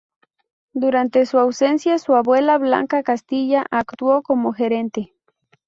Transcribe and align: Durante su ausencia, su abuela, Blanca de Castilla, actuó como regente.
Durante 0.73 1.27
su 1.27 1.37
ausencia, 1.37 1.99
su 1.99 2.15
abuela, 2.15 2.57
Blanca 2.57 2.97
de 2.97 3.03
Castilla, 3.03 3.67
actuó 3.69 4.23
como 4.23 4.51
regente. 4.51 5.13